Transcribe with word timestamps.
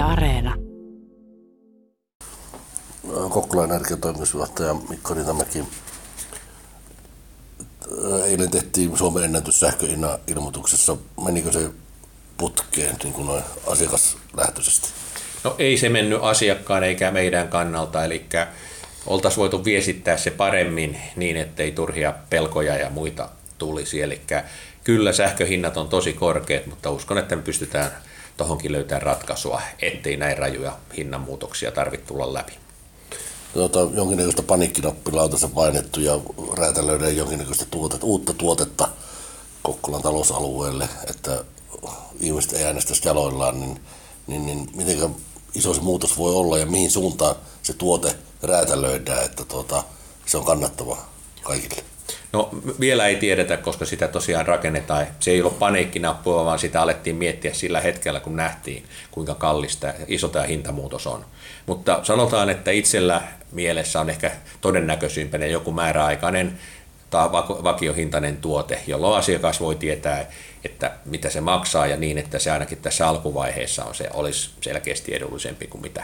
Yle 0.00 0.08
Areena. 0.08 0.54
Kokkolan 3.28 3.70
energiatoimitusjohtaja 3.70 4.74
Mikko 4.74 5.14
Rintamäki. 5.14 5.64
Eilen 8.26 8.50
tehtiin 8.50 8.98
Suomen 8.98 9.24
ennätys 9.24 9.60
sähköhinnan 9.60 10.18
ilmoituksessa. 10.26 10.96
Menikö 11.24 11.52
se 11.52 11.70
putkeen 12.36 12.96
niin 13.02 13.12
kuin 13.12 13.26
noin 13.26 13.42
asiakaslähtöisesti? 13.66 14.88
No 15.44 15.54
ei 15.58 15.78
se 15.78 15.88
mennyt 15.88 16.18
asiakkaan 16.22 16.84
eikä 16.84 17.10
meidän 17.10 17.48
kannalta, 17.48 18.04
eli 18.04 18.26
oltaisiin 19.06 19.40
voitu 19.40 19.64
viestittää 19.64 20.16
se 20.16 20.30
paremmin 20.30 20.96
niin, 21.16 21.36
ettei 21.36 21.72
turhia 21.72 22.14
pelkoja 22.30 22.76
ja 22.76 22.90
muita 22.90 23.28
tulisi. 23.58 24.02
Eli 24.02 24.20
kyllä 24.84 25.12
sähköhinnat 25.12 25.76
on 25.76 25.88
tosi 25.88 26.12
korkeat, 26.12 26.66
mutta 26.66 26.90
uskon, 26.90 27.18
että 27.18 27.36
me 27.36 27.42
pystytään 27.42 27.90
tuohonkin 28.44 28.72
löytämään 28.72 29.02
ratkaisua, 29.02 29.62
ettei 29.82 30.16
näin 30.16 30.38
rajuja 30.38 30.76
hinnanmuutoksia 30.96 31.72
tarvitse 31.72 32.06
tulla 32.06 32.34
läpi. 32.34 32.52
Tuota, 33.54 33.78
jonkinnäköistä 33.94 34.42
paniikkinappilautansa 34.42 35.48
painettu 35.48 36.00
ja 36.00 36.20
räätälöidään 36.58 37.16
jonkinnäköistä 37.16 37.64
tuotetta, 37.70 38.06
uutta 38.06 38.32
tuotetta 38.32 38.88
Kokkolan 39.62 40.02
talousalueelle, 40.02 40.88
että 41.10 41.44
ihmiset 42.20 42.52
ei 42.52 42.64
äänestäisi 42.64 43.08
jaloillaan, 43.08 43.60
niin, 43.60 43.80
niin, 44.26 44.46
niin 44.46 44.68
miten 44.74 45.16
iso 45.54 45.74
se 45.74 45.80
muutos 45.80 46.18
voi 46.18 46.34
olla 46.34 46.58
ja 46.58 46.66
mihin 46.66 46.90
suuntaan 46.90 47.36
se 47.62 47.72
tuote 47.72 48.16
räätälöidään, 48.42 49.24
että 49.24 49.44
tuota, 49.44 49.84
se 50.26 50.38
on 50.38 50.44
kannattavaa 50.44 51.12
kaikille? 51.42 51.89
No 52.32 52.48
vielä 52.80 53.06
ei 53.06 53.16
tiedetä, 53.16 53.56
koska 53.56 53.84
sitä 53.84 54.08
tosiaan 54.08 54.46
rakennetaan. 54.46 55.06
Se 55.20 55.30
ei 55.30 55.40
ollut 55.40 55.58
paniikkinappua, 55.58 56.44
vaan 56.44 56.58
sitä 56.58 56.82
alettiin 56.82 57.16
miettiä 57.16 57.54
sillä 57.54 57.80
hetkellä, 57.80 58.20
kun 58.20 58.36
nähtiin, 58.36 58.84
kuinka 59.10 59.34
kallista 59.34 59.86
ja 59.86 59.94
iso 60.06 60.28
tämä 60.28 60.44
hintamuutos 60.44 61.06
on. 61.06 61.24
Mutta 61.66 62.00
sanotaan, 62.02 62.50
että 62.50 62.70
itsellä 62.70 63.22
mielessä 63.52 64.00
on 64.00 64.10
ehkä 64.10 64.30
todennäköisimpänä 64.60 65.46
joku 65.46 65.72
määräaikainen 65.72 66.58
tai 67.10 67.32
vakiohintainen 67.32 68.36
tuote, 68.36 68.82
jolloin 68.86 69.18
asiakas 69.18 69.60
voi 69.60 69.74
tietää, 69.74 70.26
että 70.64 70.90
mitä 71.04 71.30
se 71.30 71.40
maksaa 71.40 71.86
ja 71.86 71.96
niin, 71.96 72.18
että 72.18 72.38
se 72.38 72.50
ainakin 72.50 72.78
tässä 72.78 73.08
alkuvaiheessa 73.08 73.84
on 73.84 73.94
se, 73.94 74.08
olisi 74.12 74.50
selkeästi 74.60 75.14
edullisempi 75.14 75.66
kuin 75.66 75.82
mitä 75.82 76.02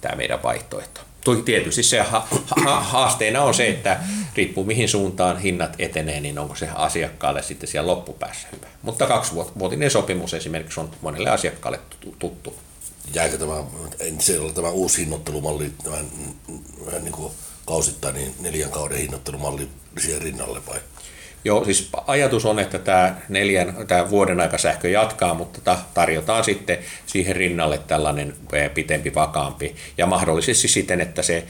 tämä 0.00 0.16
meidän 0.16 0.42
vaihtoehto. 0.42 1.00
Tietysti 1.44 1.82
se 1.82 2.00
ha- 2.00 2.28
ha- 2.64 2.80
haasteena 2.80 3.42
on 3.42 3.54
se, 3.54 3.68
että 3.68 4.00
riippuu 4.36 4.64
mihin 4.64 4.88
suuntaan 4.88 5.38
hinnat 5.38 5.74
etenee, 5.78 6.20
niin 6.20 6.38
onko 6.38 6.54
se 6.54 6.68
asiakkaalle 6.74 7.42
sitten 7.42 7.68
siellä 7.68 7.90
loppupäässä 7.90 8.48
hyvä. 8.52 8.66
Mutta 8.82 9.06
kaksivuotinen 9.06 9.90
sopimus 9.90 10.34
esimerkiksi 10.34 10.80
on 10.80 10.90
monelle 11.00 11.30
asiakkaalle 11.30 11.80
tuttu. 12.18 12.56
Jääkö 13.14 13.38
tämä, 13.38 13.64
tämä 14.54 14.68
uusi 14.68 15.00
hinnoittelumalli, 15.00 15.72
tämä 15.84 15.96
vähän 16.86 17.04
niin 17.04 17.12
kuin 17.12 17.32
kausittain 17.66 18.14
niin 18.14 18.34
neljän 18.40 18.70
kauden 18.70 18.98
hinnoittelumalli 18.98 19.68
siihen 20.00 20.22
rinnalle 20.22 20.66
vai? 20.66 20.80
Joo, 21.44 21.64
siis 21.64 21.88
ajatus 22.06 22.44
on, 22.44 22.58
että 22.58 22.78
tämä, 22.78 23.16
neljän, 23.28 23.76
tämä 23.88 24.10
vuoden 24.10 24.40
aika 24.40 24.58
sähkö 24.58 24.88
jatkaa, 24.88 25.34
mutta 25.34 25.78
tarjotaan 25.94 26.44
sitten 26.44 26.78
siihen 27.06 27.36
rinnalle 27.36 27.78
tällainen 27.78 28.34
pitempi, 28.74 29.14
vakaampi 29.14 29.76
ja 29.98 30.06
mahdollisesti 30.06 30.68
siten, 30.68 31.00
että 31.00 31.22
se 31.22 31.44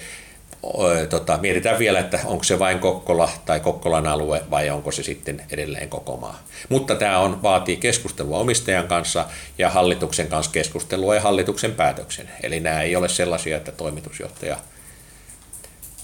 tota, 1.10 1.38
mietitään 1.42 1.78
vielä, 1.78 1.98
että 1.98 2.20
onko 2.24 2.44
se 2.44 2.58
vain 2.58 2.78
Kokkola 2.78 3.28
tai 3.44 3.60
Kokkolan 3.60 4.06
alue 4.06 4.42
vai 4.50 4.70
onko 4.70 4.92
se 4.92 5.02
sitten 5.02 5.42
edelleen 5.50 5.88
koko 5.88 6.16
maa. 6.16 6.42
Mutta 6.68 6.94
tämä 6.94 7.18
on, 7.18 7.42
vaatii 7.42 7.76
keskustelua 7.76 8.38
omistajan 8.38 8.88
kanssa 8.88 9.24
ja 9.58 9.70
hallituksen 9.70 10.28
kanssa 10.28 10.52
keskustelua 10.52 11.14
ja 11.14 11.20
hallituksen 11.20 11.72
päätöksen. 11.72 12.30
Eli 12.42 12.60
nämä 12.60 12.82
ei 12.82 12.96
ole 12.96 13.08
sellaisia, 13.08 13.56
että 13.56 13.72
toimitusjohtaja 13.72 14.56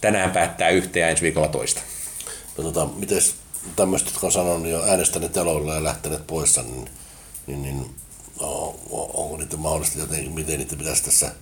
tänään 0.01 0.31
päättää 0.31 0.69
yhtä 0.69 0.99
ja 0.99 1.09
ensi 1.09 1.23
viikolla 1.23 1.49
toista. 1.49 1.81
No, 2.63 2.73
tota, 2.73 2.87
mites 2.97 3.35
tämmöiset, 3.77 4.09
jotka 4.09 4.27
on 4.27 4.33
sanonut 4.33 4.69
jo 4.69 4.83
äänestäneet 4.83 5.37
jaloilla 5.37 5.75
ja 5.75 5.85
lähteneet 5.85 6.27
pois, 6.27 6.57
niin, 6.57 6.91
niin, 7.47 7.63
niin 7.63 7.95
no, 8.41 8.77
onko 8.91 9.37
niitä 9.37 9.57
mahdollista 9.57 9.99
jotenkin, 9.99 10.33
miten 10.33 10.59
niitä 10.59 10.77
pitäisi 10.77 11.05
tässä 11.05 11.33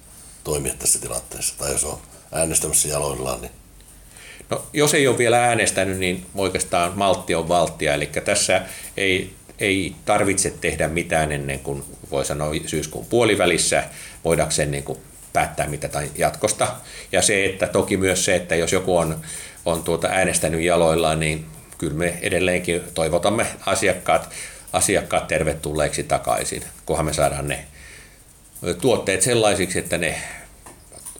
toimia 0.44 0.74
tässä 0.78 0.98
tilanteessa? 0.98 1.54
Tai 1.58 1.72
jos 1.72 1.84
on 1.84 1.98
äänestämässä 2.32 2.88
jaloillaan, 2.88 3.40
niin 3.40 3.52
No, 4.50 4.64
jos 4.72 4.94
ei 4.94 5.08
ole 5.08 5.18
vielä 5.18 5.44
äänestänyt, 5.44 5.98
niin 5.98 6.26
oikeastaan 6.34 6.92
maltti 6.94 7.34
on 7.34 7.48
valttia, 7.48 7.94
eli 7.94 8.06
tässä 8.06 8.62
ei, 8.96 9.34
ei 9.58 9.94
tarvitse 10.04 10.50
tehdä 10.60 10.88
mitään 10.88 11.32
ennen 11.32 11.58
kuin 11.58 11.84
voi 12.10 12.24
sanoa 12.24 12.50
syyskuun 12.66 13.06
puolivälissä, 13.06 13.84
voidakseen 14.24 14.70
niin 14.70 14.84
kuin 14.84 14.98
päättää 15.32 15.66
mitä 15.66 15.88
tai 15.88 16.10
jatkosta. 16.18 16.76
Ja 17.12 17.22
se, 17.22 17.44
että 17.44 17.66
toki 17.66 17.96
myös 17.96 18.24
se, 18.24 18.36
että 18.36 18.56
jos 18.56 18.72
joku 18.72 18.96
on, 18.96 19.20
on 19.68 19.84
tuota 19.84 20.08
äänestänyt 20.08 20.60
jaloillaan, 20.60 21.20
niin 21.20 21.46
kyllä 21.78 21.94
me 21.94 22.18
edelleenkin 22.22 22.82
toivotamme 22.94 23.46
asiakkaat, 23.66 24.30
asiakkaat 24.72 25.28
tervetulleeksi 25.28 26.02
takaisin, 26.02 26.62
kunhan 26.86 27.06
me 27.06 27.12
saadaan 27.12 27.48
ne 27.48 27.66
tuotteet 28.80 29.22
sellaisiksi, 29.22 29.78
että 29.78 29.98
ne 29.98 30.22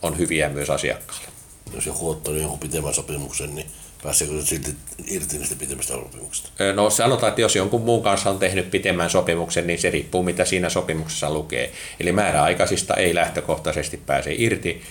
on 0.03 0.19
hyviä 0.19 0.49
myös 0.49 0.71
asiakkaalle. 0.71 1.29
Jos 1.75 1.87
joku 1.87 2.11
ottaa 2.11 2.35
jonkun 2.35 2.59
pitemmän 2.59 2.95
sopimuksen, 2.95 3.55
niin 3.55 3.67
pääseekö 4.03 4.41
se 4.41 4.47
silti 4.47 4.77
irti 5.07 5.39
niistä 5.39 5.57
pitemmistä 5.57 5.93
sopimuksista? 5.93 6.51
No 6.75 6.91
sanotaan, 6.91 7.31
että 7.31 7.41
jos 7.41 7.57
jonkun 7.57 7.81
muun 7.81 8.03
kanssa 8.03 8.31
on 8.31 8.39
tehnyt 8.39 8.71
pitemmän 8.71 9.11
sopimuksen, 9.11 9.67
niin 9.67 9.79
se 9.79 9.91
riippuu 9.91 10.23
mitä 10.23 10.45
siinä 10.45 10.71
sopimuksessa 10.71 11.31
lukee. 11.31 11.73
Eli 12.01 12.13
määräaikaisista 12.13 12.95
ei 12.95 13.15
lähtökohtaisesti 13.15 13.97
pääse 13.97 14.35
irti, 14.39 14.83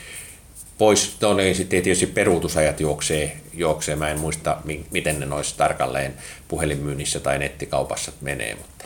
pois, 0.78 1.18
no 1.22 1.34
niin 1.34 1.56
sitten 1.56 1.84
tietysti 1.84 2.06
peruutusajat 2.06 2.80
juoksee, 2.80 3.38
juoksee, 3.54 3.96
mä 3.96 4.10
en 4.10 4.20
muista 4.20 4.58
miten 4.92 5.20
ne 5.20 5.26
noissa 5.26 5.58
tarkalleen 5.58 6.14
puhelinmyynnissä 6.48 7.20
tai 7.20 7.40
nettikaupassa 7.40 8.12
menee, 8.22 8.56
mutta 8.56 8.78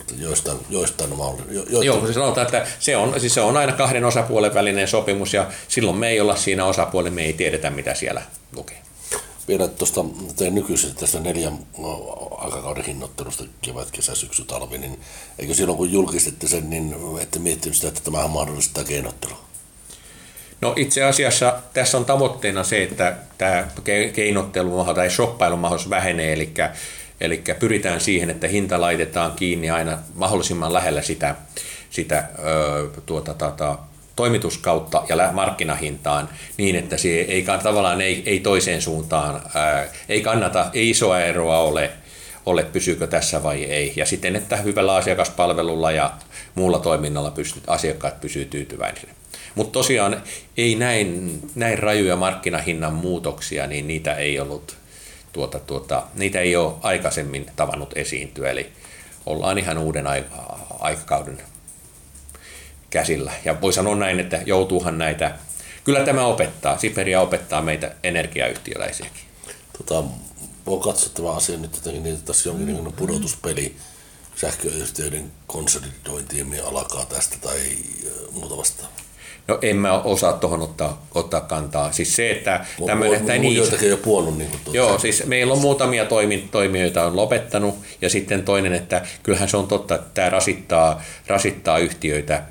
mutta 0.00 0.14
joistain, 0.18 0.58
joistain 0.70 1.12
on 1.12 1.38
jo, 1.48 1.54
joistain... 1.54 1.84
Joo, 1.84 2.06
se 2.06 2.12
sanotaan, 2.12 2.46
että 2.46 2.66
se 2.80 2.96
on, 2.96 3.20
siis 3.20 3.34
se 3.34 3.40
on 3.40 3.56
aina 3.56 3.72
kahden 3.72 4.04
osapuolen 4.04 4.54
välinen 4.54 4.88
sopimus 4.88 5.34
ja 5.34 5.46
silloin 5.68 5.96
me 5.96 6.08
ei 6.08 6.20
olla 6.20 6.36
siinä 6.36 6.64
osapuolella, 6.64 7.14
me 7.14 7.22
ei 7.22 7.32
tiedetä 7.32 7.70
mitä 7.70 7.94
siellä 7.94 8.22
lukee. 8.56 8.78
Vielä 9.48 9.68
tuosta 9.68 10.04
nykyisestä 10.50 11.00
tästä 11.00 11.20
neljän 11.20 11.58
aikakauden 12.38 12.84
hinnoittelusta, 12.84 13.44
kevät, 13.62 13.90
kesä, 13.90 14.14
syksy, 14.14 14.44
talvi, 14.44 14.78
niin 14.78 15.00
eikö 15.38 15.54
silloin 15.54 15.78
kun 15.78 15.92
julkistitte 15.92 16.48
sen, 16.48 16.70
niin 16.70 16.94
ette 17.20 17.38
miettinyt 17.38 17.76
sitä, 17.76 17.88
että 17.88 18.00
tämähän 18.00 18.30
mahdollistaa 18.30 18.84
keinottelua? 18.84 19.49
No 20.60 20.74
itse 20.76 21.04
asiassa 21.04 21.58
tässä 21.72 21.98
on 21.98 22.04
tavoitteena 22.04 22.64
se, 22.64 22.82
että 22.82 23.14
tämä 23.38 23.68
keinottelu 24.12 24.94
tai 24.94 25.10
shoppailun 25.10 25.58
mahdollisuus 25.58 25.90
vähenee, 25.90 26.32
eli, 26.32 26.54
eli 27.20 27.42
pyritään 27.58 28.00
siihen, 28.00 28.30
että 28.30 28.48
hinta 28.48 28.80
laitetaan 28.80 29.32
kiinni 29.32 29.70
aina 29.70 29.98
mahdollisimman 30.14 30.72
lähellä 30.72 31.02
sitä, 31.02 31.34
sitä 31.90 32.24
ö, 32.44 33.00
tuota, 33.06 33.34
tuota, 33.34 33.78
toimituskautta 34.16 35.02
ja 35.08 35.32
markkinahintaan 35.32 36.28
niin, 36.56 36.76
että 36.76 36.96
se 36.96 37.08
ei, 37.08 37.42
tavallaan 37.62 38.00
ei, 38.00 38.22
ei 38.26 38.40
toiseen 38.40 38.82
suuntaan, 38.82 39.42
ää, 39.54 39.86
ei 40.08 40.20
kannata, 40.20 40.70
ei 40.72 40.90
isoa 40.90 41.20
eroa 41.20 41.58
ole, 41.58 41.90
ole, 42.46 42.62
pysyykö 42.62 43.06
tässä 43.06 43.42
vai 43.42 43.64
ei. 43.64 43.92
Ja 43.96 44.06
sitten, 44.06 44.36
että 44.36 44.56
hyvällä 44.56 44.94
asiakaspalvelulla 44.94 45.92
ja 45.92 46.12
muulla 46.54 46.78
toiminnalla 46.78 47.30
pystyt, 47.30 47.62
asiakkaat 47.66 48.20
pysyy 48.20 48.44
tyytyväisinä. 48.44 49.19
Mutta 49.54 49.72
tosiaan 49.72 50.22
ei 50.56 50.74
näin, 50.74 51.40
näin 51.54 51.78
rajuja 51.78 52.16
markkinahinnan 52.16 52.94
muutoksia, 52.94 53.66
niin 53.66 53.86
niitä 53.88 54.14
ei 54.14 54.40
ollut 54.40 54.76
tuota, 55.32 55.58
tuota, 55.58 56.02
niitä 56.14 56.40
ei 56.40 56.56
ole 56.56 56.74
aikaisemmin 56.82 57.46
tavannut 57.56 57.92
esiintyä, 57.96 58.50
eli 58.50 58.72
ollaan 59.26 59.58
ihan 59.58 59.78
uuden 59.78 60.04
aikakauden 60.80 61.42
käsillä. 62.90 63.32
Ja 63.44 63.60
voi 63.60 63.72
sanoa 63.72 63.94
näin, 63.94 64.20
että 64.20 64.42
joutuuhan 64.46 64.98
näitä, 64.98 65.36
kyllä 65.84 66.04
tämä 66.04 66.26
opettaa, 66.26 66.78
Siperia 66.78 67.20
opettaa 67.20 67.62
meitä 67.62 67.94
energiayhtiöläisiäkin. 68.02 69.22
Tota, 69.78 70.04
voi 70.66 70.80
katsoa 70.80 71.12
tämä 71.14 71.32
asia 71.32 71.58
nyt 71.58 71.74
jotenkin 71.76 72.02
niin, 72.02 72.14
että 72.14 72.26
tässä 72.26 72.48
jonkinlainen 72.48 72.92
pudotuspeli 72.92 73.76
sähköyhtiöiden 74.36 75.32
konsolidointiin 75.46 76.60
alkaa 76.64 77.04
tästä 77.04 77.36
tai 77.40 77.60
muuta. 78.32 78.86
No 79.48 79.58
en 79.62 79.76
mä 79.76 80.00
osaa 80.00 80.32
tuohon 80.32 80.62
ottaa, 80.62 81.06
ottaa 81.14 81.40
kantaa. 81.40 81.92
Siis 81.92 82.16
se, 82.16 82.30
että 82.30 82.64
tämmöinen... 82.86 83.20
Että 83.20 83.32
niin, 83.32 83.56
joitakin 83.56 83.90
jo 83.90 83.96
puolun. 83.96 84.38
Niin 84.38 84.50
kuin 84.50 84.74
joo, 84.74 84.98
siis 84.98 85.26
meillä 85.26 85.52
on 85.52 85.60
muutamia 85.60 86.04
toimi, 86.04 86.48
toimijoita 86.50 87.04
on 87.04 87.16
lopettanut. 87.16 87.74
Ja 88.02 88.10
sitten 88.10 88.42
toinen, 88.42 88.72
että 88.72 89.02
kyllähän 89.22 89.48
se 89.48 89.56
on 89.56 89.68
totta, 89.68 89.94
että 89.94 90.06
tämä 90.14 90.30
rasittaa, 90.30 91.02
rasittaa 91.26 91.78
yhtiöitä 91.78 92.42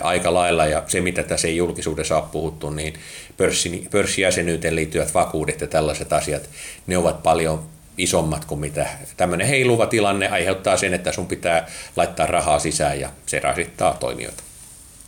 aika 0.00 0.34
lailla. 0.34 0.66
Ja 0.66 0.82
se, 0.86 1.00
mitä 1.00 1.22
tässä 1.22 1.48
ei 1.48 1.56
julkisuudessa 1.56 2.16
ole 2.16 2.24
puhuttu, 2.32 2.70
niin 2.70 2.94
pörssi, 3.36 3.88
pörssijäsenyyteen 3.90 4.76
liittyvät 4.76 5.14
vakuudet 5.14 5.60
ja 5.60 5.66
tällaiset 5.66 6.12
asiat, 6.12 6.42
ne 6.86 6.98
ovat 6.98 7.22
paljon 7.22 7.62
isommat 7.98 8.44
kuin 8.44 8.60
mitä 8.60 8.86
tämmöinen 9.16 9.46
heiluva 9.46 9.86
tilanne 9.86 10.28
aiheuttaa 10.28 10.76
sen, 10.76 10.94
että 10.94 11.12
sun 11.12 11.26
pitää 11.26 11.66
laittaa 11.96 12.26
rahaa 12.26 12.58
sisään 12.58 13.00
ja 13.00 13.10
se 13.26 13.38
rasittaa 13.38 13.96
toimijoita. 14.00 14.42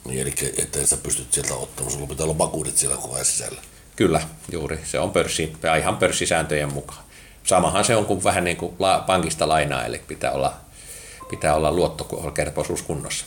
Niin, 0.07 0.21
eli 0.21 0.35
ettei 0.59 0.87
sä 0.87 0.97
pystyt 0.97 1.33
sieltä 1.33 1.55
ottamaan, 1.55 1.93
sulla 1.93 2.07
pitää 2.07 2.25
olla 2.25 2.39
vakuudet 2.39 2.77
siellä 2.77 2.97
koko 2.97 3.15
ajan 3.15 3.27
sisällä. 3.27 3.61
Kyllä, 3.97 4.21
juuri. 4.53 4.81
Se 4.85 4.99
on 4.99 5.11
pörssi, 5.11 5.53
ihan 5.79 5.97
pörssisääntöjen 5.97 6.73
mukaan. 6.73 7.05
Samahan 7.45 7.85
se 7.85 7.97
on 7.97 8.07
kuin 8.07 8.25
vähän 8.25 8.45
niin 8.45 8.57
kuin 8.57 8.77
pankista 9.07 9.49
lainaa, 9.49 9.85
eli 9.85 9.99
pitää 9.99 10.33
olla, 10.33 10.55
pitää 11.31 11.55
olla 11.55 11.73
luottokelpoisuus 11.73 12.83
kunnossa. 12.83 13.25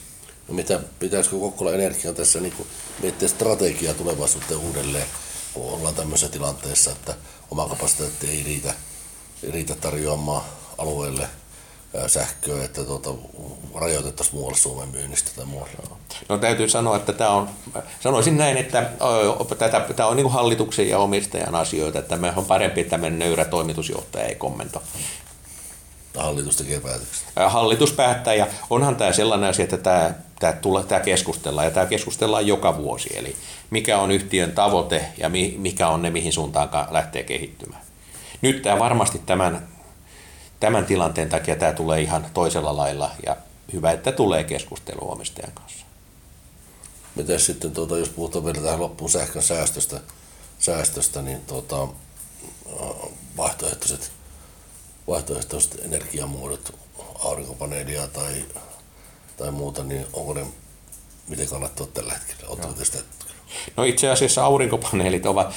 No 0.48 0.54
mitä, 0.54 0.80
pitäisikö 1.00 1.40
Kokkola 1.40 1.74
Energia 1.74 2.14
tässä 2.14 2.40
niin 2.40 2.68
miettiä 3.02 3.28
strategiaa 3.28 3.94
tulevaisuuteen 3.94 4.60
uudelleen, 4.60 5.08
kun 5.54 5.74
ollaan 5.74 5.96
tämmöisessä 5.96 6.32
tilanteessa, 6.32 6.92
että 6.92 7.14
oma 7.52 7.70
kapasiteetti 7.70 8.30
ei 8.30 8.44
riitä, 8.44 8.74
riitä 9.52 9.76
tarjoamaan 9.76 10.44
alueelle 10.78 11.28
sähköä, 12.08 12.64
että 12.64 12.84
tuota, 12.84 13.10
rajoitettaisiin 13.76 14.36
muualle 14.36 14.58
Suomen 14.58 14.90
myynnistä 14.90 15.32
tai 15.36 15.46
muualle? 15.46 15.99
No 16.30 16.38
täytyy 16.38 16.70
sanoa, 16.70 16.96
että 16.96 17.14
tämä 17.14 17.30
on, 17.30 17.50
sanoisin 18.00 18.38
näin, 18.38 18.58
että 18.58 18.90
tätä, 19.58 19.80
tämä 19.96 20.10
on 20.10 20.16
niin 20.16 20.32
hallituksen 20.32 20.90
ja 20.90 21.00
omistajan 21.00 21.56
asioita, 21.56 22.00
että 22.00 22.18
me 22.18 22.34
on 22.36 22.46
parempi, 22.46 22.82
että 22.82 22.98
meidän 22.98 23.20
nöyrä 23.20 23.46
toimitusjohtaja 23.46 24.26
ei 24.26 24.36
kommentoi. 24.36 24.82
Hallitus 26.18 26.56
tekee 26.56 26.80
päätökset. 26.80 27.28
Hallitus 27.48 27.92
päättää 27.94 28.34
ja 28.34 28.48
onhan 28.70 28.96
tämä 28.96 29.12
sellainen 29.12 29.50
asia, 29.50 29.64
että 29.64 29.78
tämä, 29.78 30.14
tämä, 30.40 30.54
tulee, 30.54 30.84
tämä 30.84 31.02
keskustellaan 31.02 31.68
ja 31.68 31.72
tämä 31.72 31.86
keskustellaan 31.86 32.48
joka 32.48 32.78
vuosi. 32.78 33.10
Eli 33.18 33.36
mikä 33.70 34.00
on 34.00 34.12
yhtiön 34.12 34.52
tavoite 34.52 35.06
ja 35.18 35.30
mikä 35.58 35.88
on 35.88 36.02
ne, 36.02 36.10
mihin 36.10 36.34
suuntaan 36.34 36.70
lähtee 36.92 37.24
kehittymään. 37.24 37.82
Nyt 38.42 38.62
tämä 38.62 38.80
varmasti 38.80 39.22
tämän 39.26 39.68
tämän 40.60 40.86
tilanteen 40.86 41.30
takia 41.30 41.56
tämä 41.56 41.74
tulee 41.74 42.02
ihan 42.02 42.26
toisella 42.34 42.78
lailla 42.78 43.12
ja 43.26 43.38
hyvä, 43.74 43.92
että 43.92 44.12
tulee 44.12 44.44
keskustelu 44.44 45.12
omistajan 45.12 45.52
kanssa. 45.54 45.86
Miten 47.16 47.40
sitten, 47.40 47.72
tuota, 47.72 47.98
jos 47.98 48.10
puhutaan 48.10 48.46
vielä 48.46 48.62
tähän 48.62 48.80
loppuun 48.80 49.12
sähkön 49.12 49.42
säästöstä, 49.42 50.00
säästöstä 50.60 51.22
niin 51.22 51.42
tuota, 51.42 51.88
vaihtoehtoiset, 53.38 54.12
vaihtoehtoiset 55.08 55.82
energiamuodot, 55.86 56.76
aurinkopaneelia 57.20 58.08
tai, 58.08 58.46
tai 59.38 59.52
muuta, 59.52 59.84
niin 59.84 60.06
onko 60.14 60.34
ne, 60.34 60.46
miten 61.28 61.48
kannattaa 61.48 61.88
tällä 61.88 62.14
hetkellä? 62.14 62.50
Oletteko 62.50 62.74
no. 62.80 62.86
sitä 62.86 63.04
No 63.78 63.84
itse 63.84 64.10
asiassa 64.10 64.46
aurinkopaneelit 64.46 65.26
ovat, 65.26 65.54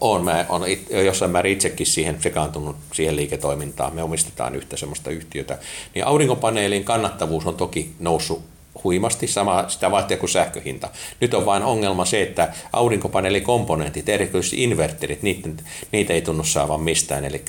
on, 0.00 0.24
mä 0.24 0.46
on 0.48 0.62
jossain 1.04 1.30
määrin 1.30 1.52
itsekin 1.52 1.86
siihen 1.86 2.22
sekaantunut 2.22 2.76
siihen 2.92 3.16
liiketoimintaan, 3.16 3.94
me 3.94 4.02
omistetaan 4.02 4.54
yhtä 4.54 4.76
sellaista 4.76 5.10
yhtiötä, 5.10 5.58
niin 5.94 6.06
aurinkopaneelin 6.06 6.84
kannattavuus 6.84 7.46
on 7.46 7.56
toki 7.56 7.94
noussut 8.00 8.42
huimasti, 8.84 9.26
sama 9.26 9.68
sitä 9.68 9.90
vaatii 9.90 10.16
kuin 10.16 10.30
sähköhinta. 10.30 10.88
Nyt 11.20 11.34
on 11.34 11.46
vain 11.46 11.62
ongelma 11.62 12.04
se, 12.04 12.22
että 12.22 12.52
aurinkopaneelikomponentit, 12.72 14.08
erityisesti 14.08 14.62
inverterit, 14.62 15.22
niitä, 15.22 15.48
niitä 15.92 16.12
ei 16.12 16.22
tunnu 16.22 16.44
saavan 16.44 16.80
mistään. 16.80 17.24
Eli, 17.24 17.44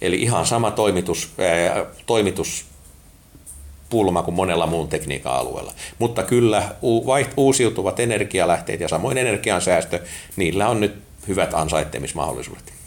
eli 0.00 0.22
ihan 0.22 0.46
sama 0.46 0.70
toimitus, 0.70 1.32
ää, 1.38 1.86
toimitus 2.06 2.64
pulma 3.90 4.22
kuin 4.22 4.34
monella 4.34 4.66
muun 4.66 4.88
tekniikan 4.88 5.32
alueella. 5.32 5.72
Mutta 5.98 6.22
kyllä 6.22 6.74
uusiutuvat 7.36 8.00
energialähteet 8.00 8.80
ja 8.80 8.88
samoin 8.88 9.18
energiansäästö, 9.18 10.00
niillä 10.36 10.68
on 10.68 10.80
nyt 10.80 10.94
hyvät 11.28 11.54
ansaittemismahdollisuudet. 11.54 12.79